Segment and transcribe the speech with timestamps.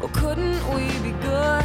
[0.00, 1.64] 哦 couldn't we be good?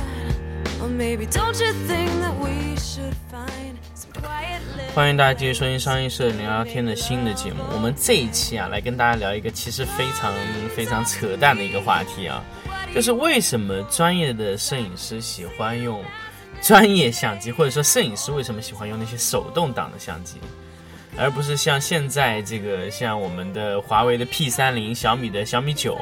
[0.81, 4.93] Or maybe don't you think that we should find some quiet living?
[4.93, 7.63] 欢迎大家继续收听商业摄影聊聊天的新的节目。
[7.71, 10.33] 我们这一期啊，来跟大家聊一个其实非常
[10.75, 12.43] 非常扯淡的一个话题啊，
[12.93, 16.03] 就是为什么专业的摄影师喜欢用
[16.61, 20.37] 专业相机，或者说摄影师为什么喜欢用那些手动挡的相机，
[21.17, 25.97] 而不是像现在这个像我们的华为的 P 三零、小米的小米九，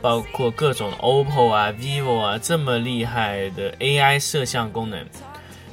[0.00, 5.04] 包括各种 OPPO 啊、vivo 啊这么厉害的 AI 摄像功能。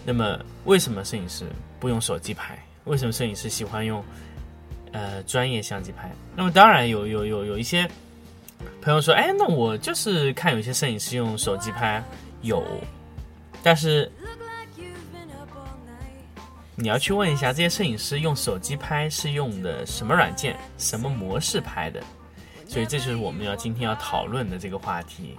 [0.06, 1.46] 那么为什么摄影师
[1.80, 2.58] 不用手机拍？
[2.84, 4.04] 为什么摄影师喜欢用
[4.92, 6.12] 呃专业相机拍？
[6.36, 7.90] 那么当然有有有有一些
[8.82, 12.04] 朋友说，哎，那我就是看有些摄影师用手机拍，
[12.42, 12.62] 有，
[13.64, 14.12] 但是
[16.84, 22.04] 你要去问一下这些摄影师用手机拍是用的什么软件、什么模式拍的，
[22.68, 25.38] 所以这就是我们要今天要讨论的这个话题。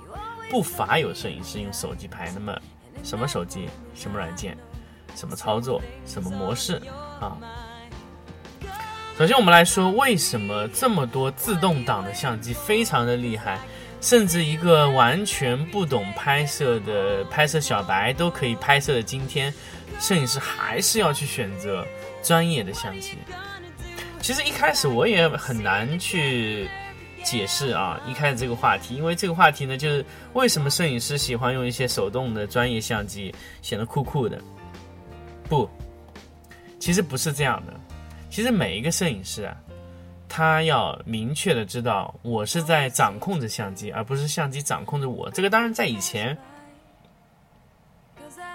[0.48, 2.58] 不乏有摄影师用手机拍，那么
[3.02, 4.56] 什么手机、什么软件、
[5.14, 6.80] 什么操作、什么模式
[7.20, 7.36] 啊？
[9.18, 13.58] 首先我们来说，为什么这么多自动挡的相机非常的厉害，
[14.04, 19.50] 甚至一个完全不懂拍摄的拍摄小白都可以拍摄的今天，
[19.98, 21.82] 摄影师还是要去选择
[22.22, 23.16] 专业的相机。
[24.20, 26.68] 其实一开始我也很难去
[27.22, 30.04] 解释啊，一开始这个话题，因为这个话题呢，就是
[30.34, 34.38] 为什么摄影师喜欢用一些手动的专业相机，显得酷酷的。
[35.48, 35.66] 不，
[36.78, 37.72] 其实不是这样的。
[38.28, 39.56] 其实每一个摄影师啊，
[40.28, 45.30] 他要明确的知道，我是在掌控着相机，而不是相机掌控着我。
[45.30, 46.36] 这个当然在以前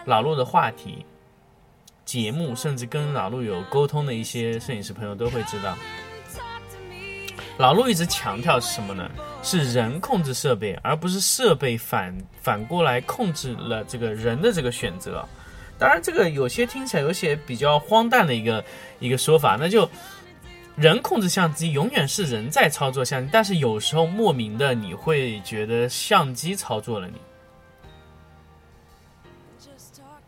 [0.06, 1.06] 老陆的话题、
[2.06, 5.78] 节目，甚至跟老陆有沟通的一些摄影师朋友都会知道。
[7.58, 9.10] 老陆一直强调是什么呢？
[9.44, 15.26] 是人控制设备，而不是设备反反过来控制了这个人的这个选择。
[15.78, 18.64] 当然，这个有些听起来有些比较荒诞的一个
[19.00, 19.90] 一个说法，那就
[20.80, 27.16] 人控制相机，永远是人在操作相机，但是有时候莫名的你会觉得相机操作了你。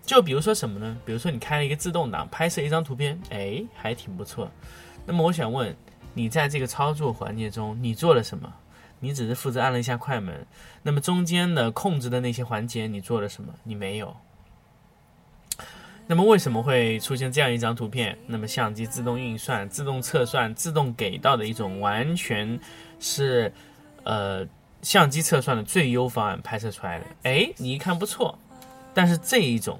[0.03, 0.97] 就比如说什么呢？
[1.05, 4.51] 比如说你开了一个自动挡，拍摄一张图片，哎，还挺不错。
[5.05, 5.73] 那么我想问，
[6.13, 8.53] 你在这个操作环节中，你做了什么？
[8.99, 10.45] 你只是负责按了一下快门。
[10.83, 13.53] 那么中间的控制的那些环节，你做了什么？
[13.63, 14.13] 你没有。
[16.07, 18.17] 那么为什么会出现这样一张图片？
[18.27, 22.59] 那么相机自动运算、自动测算、自动给到的一种完全
[22.99, 23.51] 是，
[24.03, 24.45] 呃，
[24.81, 27.05] 相机测算的最优方案拍摄出来的。
[27.23, 28.37] 哎，你一看不错，
[28.93, 29.79] 但是这一种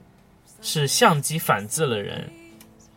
[0.62, 2.32] 是相机反制了人，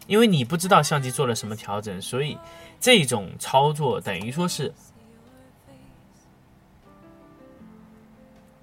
[0.06, 2.39] 因为你不知道相机做了什么调整，所以
[2.79, 4.73] 这种操作等于说是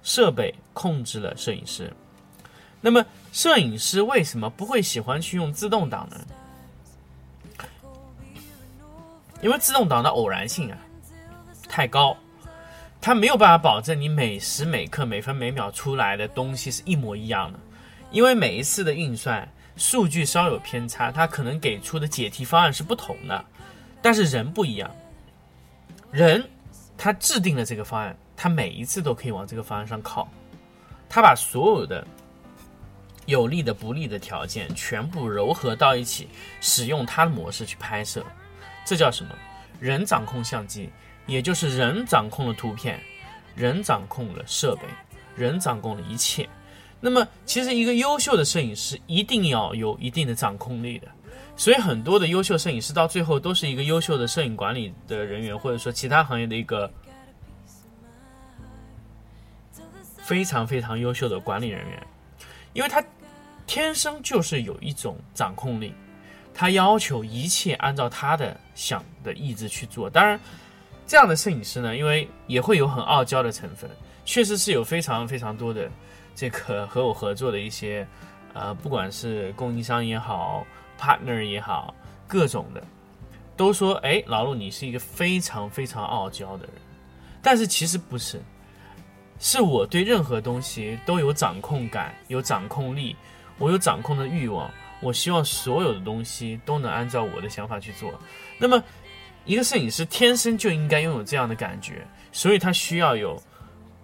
[0.02, 1.92] 设备控制了摄影师。
[2.80, 6.20] 那么，摄影师为什么不会喜欢去用自动挡呢？
[9.40, 10.78] 因为自动挡的偶然性啊
[11.66, 12.14] 太高，
[13.00, 17.58] 它没有办法保证你每时每刻、每分每秒出来的东西是一模一样的。
[18.10, 23.42] 因为每一次的运算数据稍有偏差，它可能给出的解题方案是不同的。
[24.02, 24.94] 但是人不一样，
[26.10, 26.46] 人
[26.98, 30.28] 他制定了这个方案，他每一次都可以往这个方案上靠，
[31.08, 32.06] 他把所有的。
[33.26, 36.28] 有利的、不利的条件全部糅合到一起，
[36.60, 38.24] 使用它的模式去拍摄，
[38.84, 39.30] 这叫什么？
[39.80, 40.90] 人掌控相机，
[41.26, 43.00] 也就是人掌控了图片，
[43.54, 44.82] 人掌控了设备，
[45.36, 46.48] 人掌控了一切。
[47.00, 51.08] 那么，其实一个优秀的摄影师一定要有一定的掌控力的。
[51.56, 56.88] 所以，很多的优秀摄影师到最后都是一个优秀的摄影管理的人员，或者说其他行业的一个
[60.18, 62.06] 非常非常优秀的管理人员。
[62.72, 63.02] 因为他
[63.66, 65.94] 天生就是有一种掌控力，
[66.52, 70.10] 他要求一切按照他的想的意志去做。
[70.10, 70.38] 当然，
[71.06, 73.90] 这样的摄影师呢，因为也会有很傲娇的成分，
[74.24, 75.90] 确实是有非常非常多的
[76.34, 78.06] 这个和我合作的一些，
[78.54, 80.66] 呃，不管是供应商也好
[80.98, 81.94] ，partner 也好，
[82.26, 82.82] 各种的，
[83.56, 86.74] 都说，哎，老陆你是一个非常非常傲娇的人，
[87.42, 88.40] 但是其实不是，
[89.42, 93.16] 是我对任何东西都有掌控感，有掌控力，
[93.58, 98.14] 我有掌控的欲望，我希望所有的东西都能按照我的想法去做。
[98.56, 98.80] 那么，
[99.44, 103.42] 一个摄影师天生就应该拥有这样的感觉，所以他需要有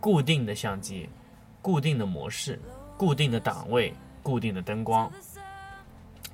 [0.00, 1.08] 固定的相机、
[1.62, 2.61] 固定的模式、
[2.96, 3.94] 固定的档位、
[4.25, 5.08] 固定的灯光，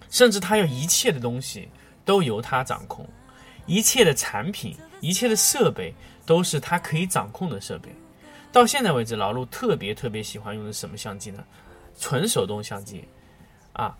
[0.08, 1.68] 甚至他要一切的东西。
[2.06, 3.08] 都由他掌控，
[3.64, 5.94] 一切的产品、一切的设备
[6.26, 7.88] 都是他可以掌控的设备。
[8.54, 11.42] 到现在为止，老陆特别特别喜欢用的什么相机呢？
[11.98, 13.04] 纯手动相机，
[13.72, 13.98] 啊，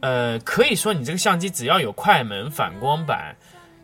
[0.00, 3.34] 呃，可以说你这个相机只要有快门、反光板，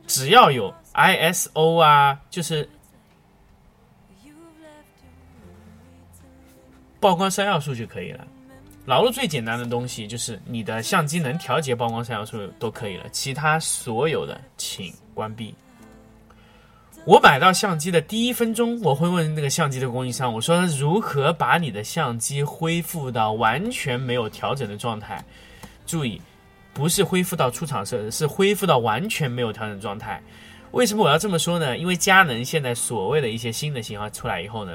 [0.07, 2.69] 只要有 ISO 啊，就是
[7.01, 8.29] 曝光三要素就可以了。
[8.85, 15.55] 老陆最简单的东西就是你的相机能调节曝光三要素都可以了，其他所有的请关闭。
[17.07, 25.25] 我买到相机的第一分钟，我会问那个相机的供应商，我说如何把你的相机恢复到完全没有调整的状态？
[25.87, 26.21] 注意，
[26.75, 30.21] 不是恢复到出厂设置，是恢复到完全没有调整状态。
[30.73, 31.79] 为什么我要这么说呢？
[31.79, 34.73] 因为佳能现在所谓的一些新的型号出来以后呢，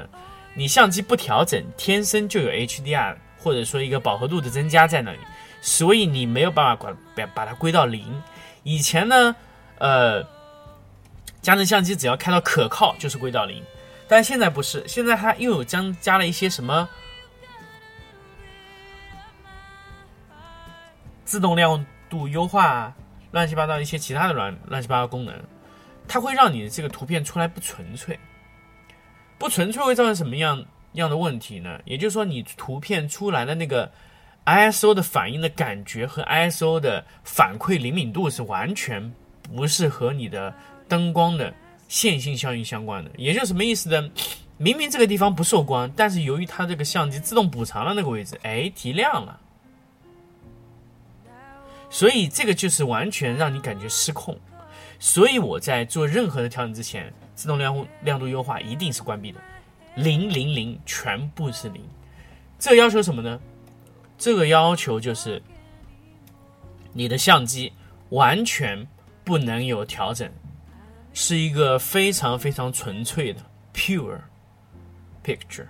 [0.54, 3.14] 你相机不调整，天生就有 HDR。
[3.44, 5.18] 或者说一个饱和度的增加在那里，
[5.60, 8.04] 所以你没有办法管把把它归到零。
[8.62, 9.34] 以前呢，
[9.78, 10.24] 呃，
[11.42, 13.62] 佳能相机只要开到可靠就是归到零，
[14.08, 16.88] 但现在不是，现在它又有将加了一些什么
[21.24, 22.94] 自动亮度优化，
[23.32, 25.34] 乱七八糟一些其他的乱乱七八糟功能，
[26.08, 28.18] 它会让你的这个图片出来不纯粹，
[29.36, 30.64] 不纯粹会造成什么样？
[30.92, 31.80] 样的问题呢？
[31.86, 33.90] 也就是说，你图片出来的那个
[34.44, 39.10] ISO 的反应的感觉和 ISO 的反馈灵敏度是完全
[39.42, 40.54] 不是和你的
[40.92, 41.54] 灯光的
[41.88, 43.10] 线性效应相关的。
[43.16, 44.10] 也就是什么意思呢？
[44.58, 49.40] 明明这个地方不受光，但是由于它这个相机自动补偿了那个位置，哎，提亮了。
[51.88, 54.38] 所以这个就是完全让你感觉失控。
[54.98, 59.40] 所以我在做任何的调整之前，自动亮亮度优化一定是关闭的。
[59.94, 61.82] 零零零全部是零，
[62.58, 63.40] 这要求什么呢？
[64.18, 65.42] 这个要求就是
[66.92, 67.72] 你的相机
[68.10, 68.86] 完全
[69.24, 70.30] 不能有调整，
[71.14, 73.40] 是一个非常非常纯粹的
[73.74, 74.18] pure
[75.24, 75.66] picture，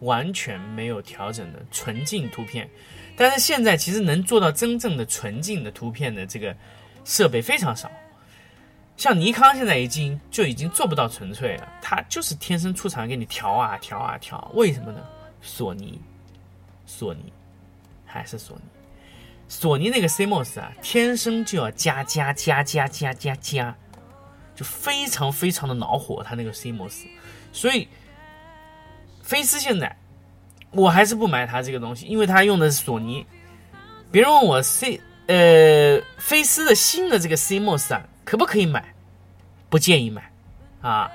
[0.00, 2.68] 完全没有调整的纯净图片。
[3.16, 6.56] 但是现在其实能做到真正的纯净的图片的这个
[7.04, 7.90] 设备非常少。
[8.96, 15.00] 像尼康现在已经就已经做不到纯粹了，它就是天生出厂给你调啊调啊调，为什么呢？
[15.40, 16.00] 索尼，
[16.86, 17.32] 索尼，
[18.04, 18.62] 还是索尼，
[19.48, 23.76] 索尼那个 CMOS 啊，天生就要加加加加加加加，
[24.54, 27.04] 就非常非常的恼火，它那个 CMOS，
[27.52, 27.88] 所以
[29.22, 29.96] 菲斯现在
[30.70, 33.26] 我还是不买它这个东西，因为它用的是索尼。
[34.10, 38.08] 别人问我 C 呃菲斯的新的这个 CMOS 啊。
[38.24, 38.94] 可不可以买？
[39.68, 40.30] 不建议买，
[40.80, 41.10] 啊，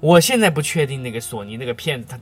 [0.00, 2.20] 我现在不确定那个索尼那个片子它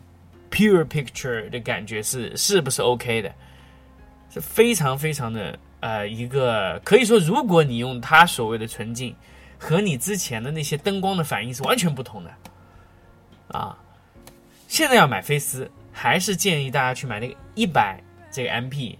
[0.56, 3.34] pure picture 的感觉是是不是 OK 的，
[4.32, 9.14] 是非常非常的呃一个可以说，如果你用它所谓的纯净，
[9.60, 12.34] 和你之前的那些灯光的反应是完全不同的，
[13.48, 13.78] 啊，
[14.66, 18.02] 现在要买菲斯，还是建议大家去买那个一百
[18.32, 18.96] 这个 MP，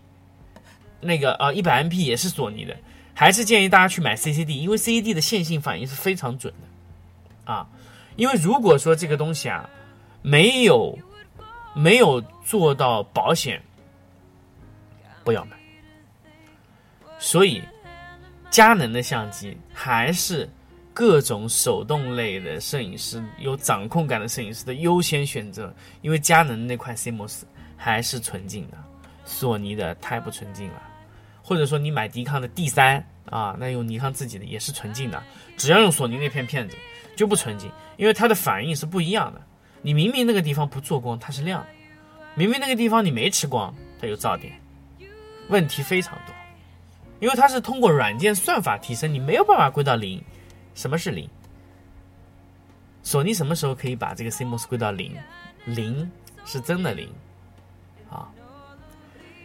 [1.01, 2.77] 那个啊一百 MP 也是索尼的。
[3.13, 7.69] 还是建议大家去买 CCD，因为 CCD 的线性反应是非常准的，啊，
[8.17, 9.69] 因为如果说这个东西啊
[10.23, 10.99] 没有
[11.75, 13.63] 没有做到保险，
[15.23, 15.57] 不要买。
[17.19, 17.63] 所以，
[18.51, 20.49] 佳能的相机还是
[20.93, 27.43] 各种手动类的摄影师有掌控感的摄影师的优先选择，因为佳能那块 CMOS
[27.77, 28.77] 还是纯净的，
[29.25, 30.83] 索尼的太不纯净了。
[31.43, 35.23] 或者说你买迪康的 D 三啊，那用尼康自己的也是纯净的，
[35.57, 36.77] 只要用索尼那片片子
[37.17, 39.41] 就不纯净，因为它的反应是不一样的。
[39.83, 41.69] 你明明那个地方不做光，它是亮的；
[42.35, 44.53] 明明那个地方你没吃光，它有噪点，
[45.49, 46.35] 问题非常多。
[47.21, 50.23] 因为它是通过软件算法提升，你没有办法归到零。
[50.75, 51.29] 什么是零？
[53.03, 55.15] 索尼什么时候可以把这个 CMOS 归到零？
[55.67, 56.11] 零
[56.45, 57.09] 是真的零
[58.11, 58.29] 啊。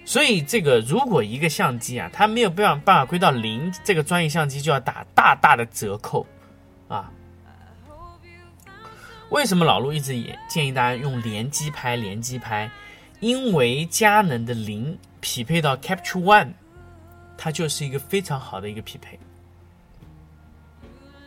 [0.05, 6.25] 所以，这个如果一个相机啊，它没有办法办法归到零，这个专业相机就要打大大的折扣，
[6.87, 7.11] 啊。
[9.29, 11.95] 为什么老陆一直也建议大家用连机拍？
[11.95, 12.69] 连机拍，
[13.19, 16.51] 因为佳能的零匹配到 Capture One，
[17.37, 19.19] 它就是一个非常好的一个匹配。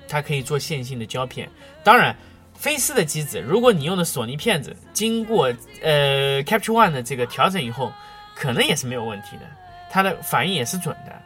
[0.09, 1.49] 它可以做线性的胶片。
[1.85, 2.17] 当然，
[2.55, 7.93] 菲斯的机子，如果你用的索尼片子，经过呃 Capture One 的这个调整以后，
[8.35, 9.43] 可能也是没有问题的，
[9.91, 11.23] 它的反应也是准的。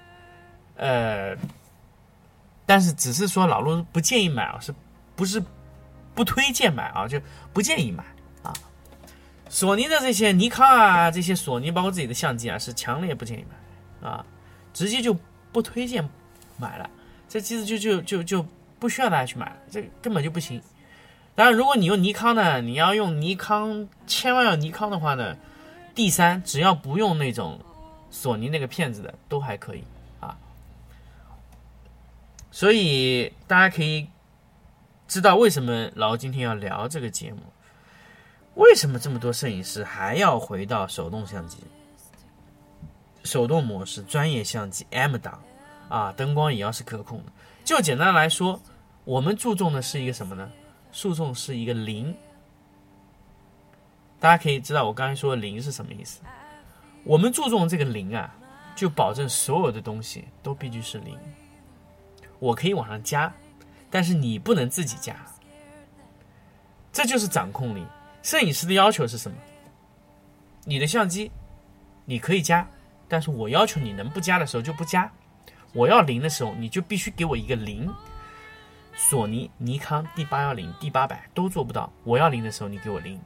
[0.76, 1.36] 呃，
[2.66, 4.74] 但是只是说老陆不建议买啊，是
[5.14, 5.40] 不是
[6.14, 7.06] 不推荐买啊？
[7.06, 7.20] 就
[7.52, 8.02] 不建议买
[8.42, 8.52] 啊。
[9.48, 14.26] 索尼的这些尼康啊，这些索尼包括自己的相机啊，是强烈不建议买啊，
[14.72, 15.16] 直接就
[15.52, 16.08] 不推荐
[16.58, 16.88] 买了。
[17.28, 18.46] 这机子就就就就
[18.78, 20.60] 不需要大家去买，这根本就不行。
[21.34, 25.36] 当然，如果你用尼康呢，你要用尼康，千万要尼康的话呢
[25.94, 27.58] ，D 三只要不用那种
[28.10, 29.82] 索尼那个片子的都还可以
[30.20, 30.36] 啊。
[32.50, 34.06] 所以大家可以
[35.08, 37.40] 知道为什么老今天要聊这个节目，
[38.56, 41.56] 为什么这么多摄影师还要回到手动相机、
[43.24, 45.42] 手动模式、专业相机 M 档
[45.88, 47.32] 啊，灯光也要是可控的。
[47.64, 48.60] 就简单来说，
[49.04, 50.50] 我们注重的是一个什么呢？
[50.90, 52.14] 诉讼是一个零，
[54.20, 56.20] 大家可以知道我刚才说的零是什么意思。
[57.04, 58.34] 我们注重这个零啊，
[58.76, 61.18] 就保证所有的东西都必须是零。
[62.38, 63.32] 我可以往上加，
[63.90, 65.16] 但是你不能自己加。
[66.92, 67.86] 这就是掌控力。
[68.22, 69.36] 摄影师的要求是什么？
[70.64, 71.30] 你的相机
[72.04, 72.68] 你可以加，
[73.12, 75.12] 但是我要求你能不加的时候就不加。
[75.74, 77.92] 我要零的时候，你就必须给我一个零。
[78.94, 81.92] 索尼、尼康 D 八幺零、D 八百都做不到。
[82.04, 83.20] 我要零的时候，你给我零。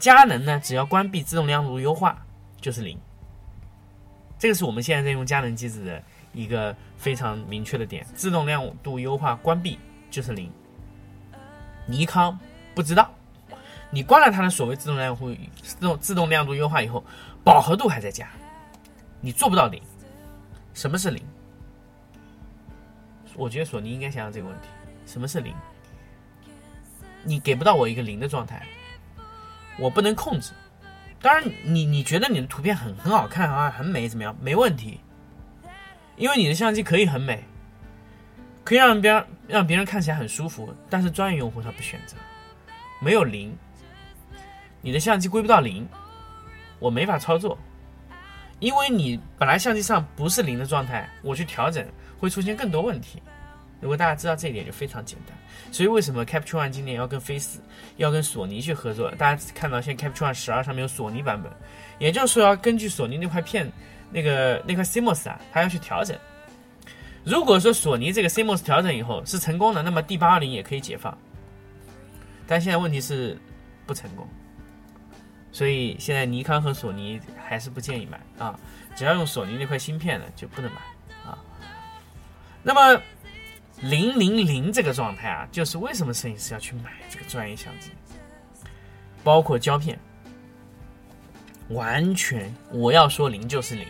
[0.00, 2.26] 佳能呢，只要关闭自动亮度优化
[2.60, 2.98] 就是零。
[4.36, 9.78] 这个是我们现在在用佳能机子的一个非常明确的点：自动亮度优化关闭
[10.10, 10.50] 就是零。
[11.86, 12.36] 尼康
[12.74, 13.08] 不知道，
[13.92, 15.32] 你关了它的所谓自动亮度
[15.62, 17.04] 自动自动亮度优化以后，
[17.44, 18.28] 饱和度还在加，
[19.20, 19.82] 你做不到零。
[20.74, 21.22] 什么是零？
[23.34, 24.68] 我觉得索尼应该想想这个问题。
[25.06, 25.54] 什么是零？
[27.24, 28.66] 你给不到我一个零的状态，
[29.78, 30.52] 我不能控制。
[31.20, 34.34] 当然，你你觉得你的图片很很好看啊，很美，怎么样？
[34.40, 35.00] 没问题，
[36.16, 37.44] 因为你的相机可以很美，
[38.64, 40.74] 可以让别人让别人看起来很舒服。
[40.88, 42.16] 但是专业用户他不选择，
[43.00, 43.54] 没有零，
[44.80, 45.86] 你的相机归不到零，
[46.78, 47.58] 我没法操作，
[48.60, 51.84] 因为你本来相机上不是零的状态，我去调整
[52.18, 53.20] 会出现更多问题。
[53.80, 55.34] 如果大家知道这一点，就非常简单。
[55.72, 57.60] 所以为什么 Capture One 今年要跟飞思、
[57.96, 59.10] 要跟索尼去合作？
[59.12, 61.50] 大家看到现在 Capture One 十二上面有索尼版本，
[61.98, 63.72] 也就是说要根据索尼那块片、
[64.10, 66.14] 那个那块 CMOS 啊，它要去调整。
[67.24, 71.16] 如果说索尼这个 CMOS 调整以后是成功的，那么 D 八二零也可以解放。
[72.46, 73.38] 但现在问题是
[73.86, 74.28] 不成功，
[75.52, 78.58] 所以现在尼康和索尼还是不建议买啊。
[78.96, 80.80] 只要用索尼那块芯片的就不能买
[81.30, 81.38] 啊。
[82.62, 83.02] 那么。
[83.82, 87.92] 零零零这个状态啊，就是为什么摄影师要去买这个专业相机，
[89.24, 89.98] 包括胶片，
[91.70, 93.86] 完全我要说零就是零。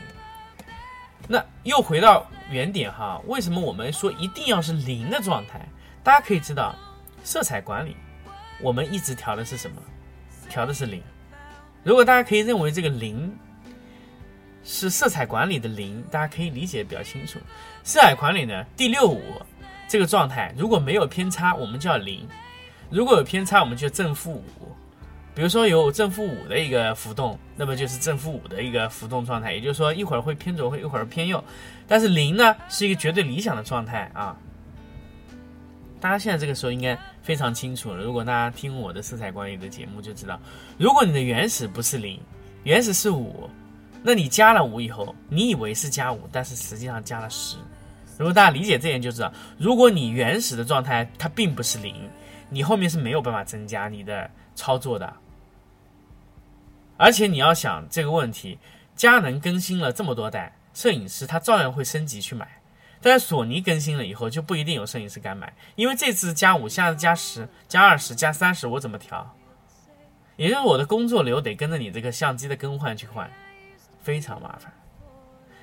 [1.27, 5.61] 那又回到原点哈，为什么我们说一定要是零的状态？
[6.05, 6.73] 大家可以知道，
[7.25, 7.97] 色彩管理
[8.61, 9.83] 我们一直调的是什么？
[10.49, 11.03] 调的是零。
[11.83, 13.33] 如果大家可以认为这个零
[14.63, 17.39] 是色彩管理的零，大家可以理解比较清楚。
[17.83, 19.21] 色彩管理呢，第六五。
[19.89, 22.21] 这个状态如果没有偏差，我们叫零；
[22.91, 24.45] 如果有偏差，我们就正负五。
[25.35, 31.43] 比如说有正负五的一个浮动，那么就是正负五的一个浮动状态，也就是说一会儿会偏左，会一会儿偏右。
[31.89, 34.37] 但是零呢，是一个绝对理想的状态啊。
[36.01, 38.03] 大家现在这个时候应该非常清楚了。
[38.03, 40.41] 如果大家听我的色彩管理的节目，就知道，
[40.79, 42.19] 如果你的原始不是零，
[42.65, 43.49] 原始是五，
[44.03, 47.59] 那你加了五以后，你以为是加五，但是实际上加了十。
[48.19, 51.95] 如果大家理解这点，就知道，如果你原始的状态它并不是零，
[52.49, 55.13] 你后面是没有办法增加你的操作的。
[56.97, 58.59] 而且你要想这个问题，
[58.95, 62.60] 佳能更新了这么多代，摄影师他照样会升级去买，
[63.03, 69.35] 但是索尼更新了以后就不一定有摄影师敢买，因为这次加五，下次加十、加二十、加三十，我怎么调？
[70.37, 73.31] 也就是我的工作流得跟着你这个相机的更换去换，
[74.03, 74.73] 非常麻烦。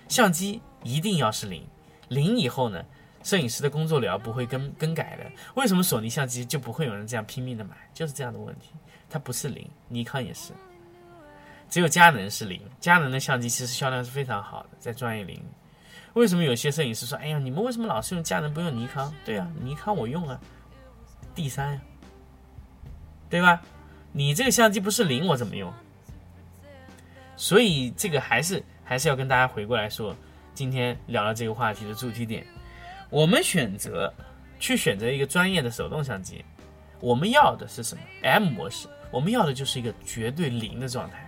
[0.07, 1.65] 相机一定要是零。
[2.07, 2.83] 零以后呢，
[3.23, 5.25] 摄影师的工作流不会更更改的。
[5.55, 7.75] 为什么索尼相机就不会有人这样拼命的买？
[7.93, 8.71] 就是这样的问题，
[9.09, 10.53] 它不是零，尼康也是，
[11.69, 12.61] 只有佳能是零。
[12.79, 15.45] 佳能的相机其实销量是非常好的，在专业领域。
[16.17, 20.39] 为什么有些摄影师说：“哎呀，你们为什么老是用佳能不用尼康？”对啊，尼康我用啊
[21.35, 21.81] ，D 三呀，
[23.29, 23.61] 对吧？
[24.11, 25.71] 你这个相机不是零，我怎么用？
[27.35, 30.15] 所以这个还是还是要跟大家回过来说。
[30.55, 32.43] 今天聊了这个话题的主题点，
[33.11, 34.11] 我们选择
[34.59, 36.43] 去选择一个专业的手动相机，
[36.99, 41.23] 我们要的是什么？M 模式，我们要的就是一个绝对零的状态。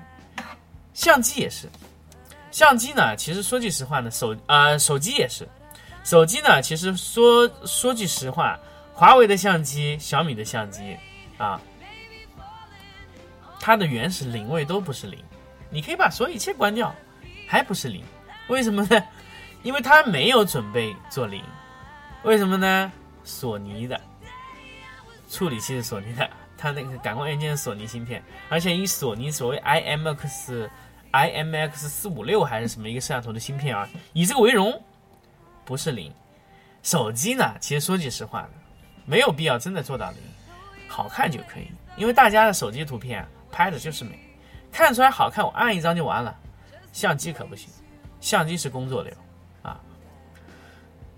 [0.96, 1.70] 相机也是，
[2.52, 5.48] 相机呢，其实说句实话呢，手啊手机也是，
[6.04, 8.60] 手机呢，其实说说句实话，
[8.94, 10.98] 华为的相机、小米的相机
[11.38, 11.62] 啊，
[13.60, 15.20] 它的原始零位都不是零，
[15.70, 16.94] 你可以把所有一切关掉，
[17.48, 18.04] 还不是零，
[18.48, 19.04] 为什么呢？
[19.62, 21.44] 因为它没有准备做零，
[22.24, 22.92] 为什么呢？
[23.24, 24.00] 索尼的
[25.30, 26.28] 处理器是索尼的，
[26.58, 30.68] 它那个感光元件是索尼芯片，而且以索尼所谓 IMX
[31.12, 34.82] IMX 四五六还是什么一个摄像头的芯片啊，以这个为荣，
[35.66, 36.14] 不是零。
[36.82, 38.48] 手机呢，其实说句实话，
[39.06, 40.18] 没有必要真的做到零，
[40.88, 44.18] 好看就可以，因为大家的手机图片拍的就是美，
[44.72, 46.36] 看出来好看，我按一张就完了。
[46.94, 47.70] 相机可不行，
[48.22, 49.14] 相机是工作流
[49.62, 49.80] 啊。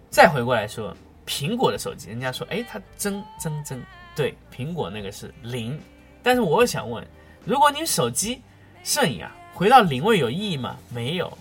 [0.09, 0.95] 再回过来说，
[1.25, 3.81] 苹果的手机，人家说，哎，它增增增，
[4.15, 5.79] 对，苹果那个是零。
[6.23, 7.05] 但是我想问，
[7.45, 8.41] 如果你手机
[8.83, 10.75] 摄影啊，回到零位有意义吗？
[10.89, 11.37] 没有。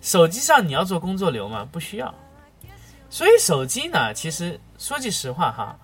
[0.00, 1.66] 手机上你要做工作流吗？
[1.70, 2.14] 不需要。
[3.08, 5.78] 所以手机呢，其实说句实话哈，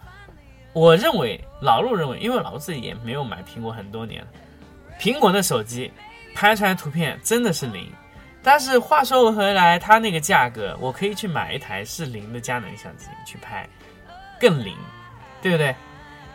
[0.72, 4.28] 我认为老陆认为，因为老陆自己也没有买苹果很多年了，
[4.98, 5.90] 苹果的手机
[6.34, 7.86] 拍出来图片真的是零。
[8.42, 13.68] 但是话说回来，它那个价格，我可以去买一台是零的佳能相机去拍，
[14.40, 14.74] 更零，
[15.40, 15.74] 对不对？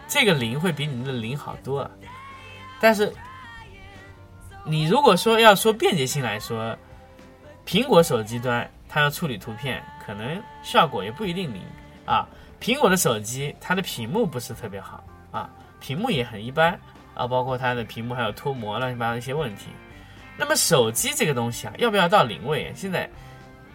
[0.07, 1.81] 这个零会比你们的零好多。
[1.81, 1.91] 了。
[2.79, 3.11] 但是
[4.65, 6.75] 你如果说要说便捷性来说，
[7.65, 11.61] 苹果手机端它要处理图片，可能效果也不一定灵
[12.05, 12.27] 啊。
[12.59, 16.79] 苹果的手机它的屏幕不是特别好啊，屏幕也很一般
[17.13, 19.67] 啊，包括它的屏幕还有脱模乱七八糟一些问题。
[20.37, 22.73] 那么手机这个东西啊，要不要到零位？
[22.75, 23.09] 现在，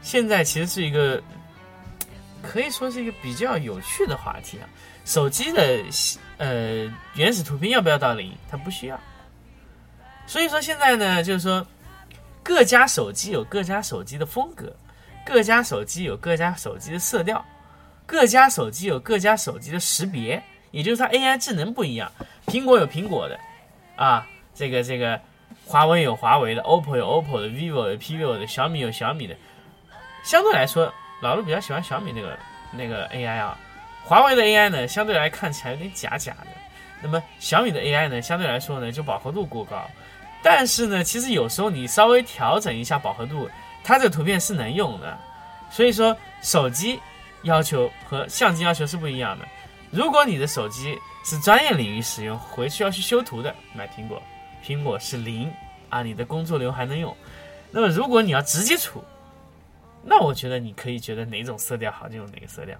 [0.02, 1.22] 现在其实是一个
[2.42, 4.68] 可以说是一个比较有趣的话题啊。
[5.04, 5.82] 手机的
[6.36, 8.32] 呃原始图片要不要到零？
[8.50, 9.00] 它不需要。
[10.30, 11.66] 所以说现在呢，就是说
[12.40, 14.72] 各家手机有各家手机的风格，
[15.26, 17.44] 各家手机有各家手机的色调，
[18.06, 20.40] 各家手机有各家手机的识别，
[20.70, 22.08] 也就是它 AI 智能不一样。
[22.46, 23.36] 苹果有苹果的
[23.96, 25.20] 啊，这个这个。
[25.66, 29.36] 华为有华为的，OPPO 有 OPPO 的，vivo 有 vivo 的，小米有小米的。
[30.22, 32.38] 相对来说，老陆比较喜欢小米那个
[32.72, 33.58] 那个 AI 啊。
[34.04, 36.46] 华为的 AI 呢，相对来看起来有点假假的。
[37.02, 39.88] 那么小米的 AI 呢，相对来说呢，就饱和度过高。
[40.42, 43.48] 但是呢，其实有时候你稍微调整一下饱和度，
[43.84, 45.18] 它这个图片是能用的。
[45.70, 46.98] 所以说，手机
[47.42, 49.46] 要求和相机要求是不一样的。
[49.90, 54.22] 如果你的手机是专业领域使用，回去要去修图的，买苹果。
[54.64, 55.52] 苹果是零
[55.88, 57.16] 啊，你的工作流还能用。
[57.70, 59.02] 那么如果你要直接出，
[60.02, 62.76] 那我觉得你可以觉得哪种色调好就用哪个色调。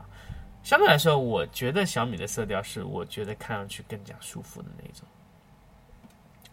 [0.62, 5.06] 相对来说，我觉得小米的色调是我觉得看上去更加舒服的那种。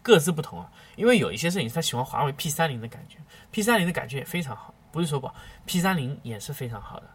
[0.08, 3.18] 各自不同啊，因为有一些摄影师他喜欢华为 P 三零的感觉
[3.50, 5.34] ，P 三零的感觉也非常好，不是说不好
[5.66, 7.06] ，P 三零也是非常好的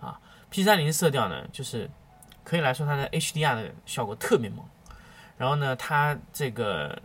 [0.00, 0.18] 啊。
[0.48, 1.90] P 三零色调呢，就是
[2.42, 4.64] 可以来说它的 HDR 的效果特别猛，
[5.36, 6.98] 然后呢，它这个。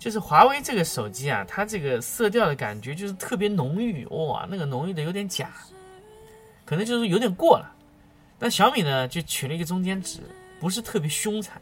[0.00, 5.50] 就是华为这个手机啊，它这个色调的感觉就是特别浓郁，哇，那个浓郁的有点假，
[6.64, 7.74] 可能就是有点过了。
[8.38, 10.20] 那小米呢，就取了一个中间值，
[10.60, 11.60] 不是特别凶残。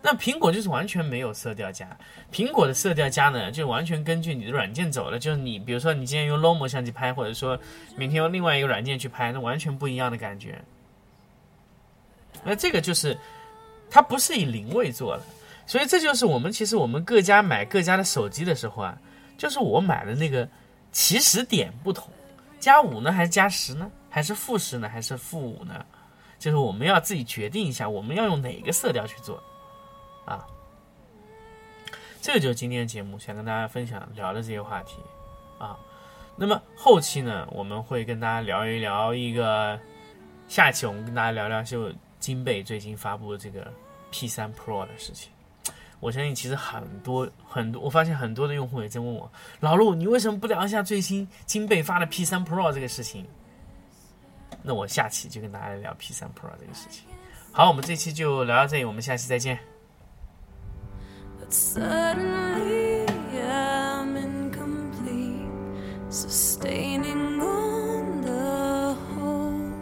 [0.00, 1.88] 那苹果就是完全没有色调加，
[2.32, 5.18] 苹果的色调加呢，就完全根据你的软件走了。
[5.18, 7.58] 就是你比如说你今天用 Lomo 相机拍，或者说
[7.96, 10.60] 明天用另外一个软件去拍，那完全不一样的感觉。
[12.44, 13.18] 那这个就是
[13.90, 15.22] 它不是以零位做的。
[15.66, 18.96] 所以这就是我们其实我们各家买各家的手机的时候啊，
[19.36, 20.48] 就是我买的那个
[20.92, 22.08] 起始点不同，
[22.58, 25.84] 加五呢还是加十呢，还是负十呢，还是负五呢？
[26.38, 29.42] 就是我们要自己决定一下，我们要用哪个色调去做
[30.28, 30.46] 啊。
[32.20, 34.98] 这个就是今天的节目想跟大家分享聊的这些话题
[35.58, 35.78] 啊。
[36.36, 39.78] 那么后期呢，我们会跟大家聊一聊一个，
[40.46, 43.72] 下期我们跟大家聊聊就金贝最近发布的这个
[44.12, 45.32] P3 Pro 的事情。
[46.00, 53.26] 我相信，其实很多很多，我发现很多的用户也在问我，老陆，你为什么不聊一下最新金贝发的 P3 Pro 这个事情？
[54.62, 57.04] 那我下期就跟大家聊 P3 Pro 这个事情。
[57.50, 59.58] 好，我们这期就聊到这里，我们下期再见。
[61.48, 63.06] but suddenly
[63.42, 65.48] I'm incomplete,
[66.10, 69.72] sustaining on the hope.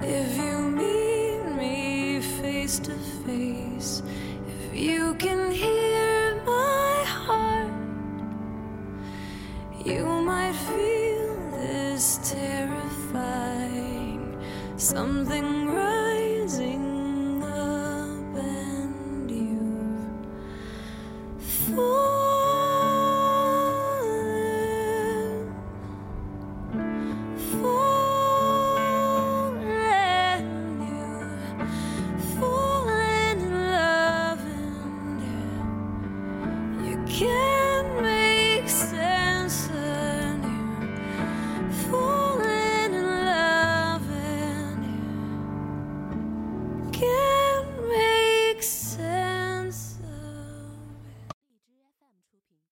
[0.00, 2.94] If you meet me face to
[3.26, 4.02] face,
[4.46, 7.72] if you can hear my heart,
[9.84, 13.58] you might feel this terrifying
[14.78, 16.87] something rising.